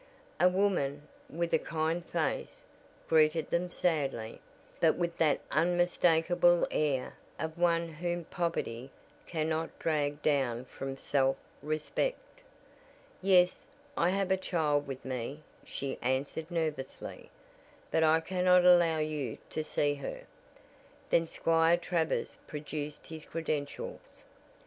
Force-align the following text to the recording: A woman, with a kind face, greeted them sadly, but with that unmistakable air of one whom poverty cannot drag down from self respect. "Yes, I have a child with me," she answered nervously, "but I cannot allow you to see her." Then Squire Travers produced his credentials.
A 0.39 0.49
woman, 0.49 1.07
with 1.29 1.53
a 1.53 1.59
kind 1.59 2.03
face, 2.03 2.65
greeted 3.07 3.51
them 3.51 3.69
sadly, 3.69 4.41
but 4.79 4.95
with 4.97 5.15
that 5.19 5.39
unmistakable 5.51 6.65
air 6.71 7.13
of 7.37 7.55
one 7.55 7.87
whom 7.87 8.23
poverty 8.23 8.89
cannot 9.27 9.77
drag 9.77 10.19
down 10.23 10.65
from 10.65 10.97
self 10.97 11.37
respect. 11.61 12.41
"Yes, 13.21 13.67
I 13.95 14.09
have 14.09 14.31
a 14.31 14.37
child 14.37 14.87
with 14.87 15.05
me," 15.05 15.43
she 15.63 15.99
answered 16.01 16.49
nervously, 16.49 17.29
"but 17.91 18.01
I 18.03 18.21
cannot 18.21 18.65
allow 18.65 18.97
you 18.97 19.37
to 19.51 19.63
see 19.63 19.93
her." 19.93 20.21
Then 21.11 21.27
Squire 21.27 21.77
Travers 21.77 22.39
produced 22.47 23.05
his 23.05 23.23
credentials. 23.23 24.25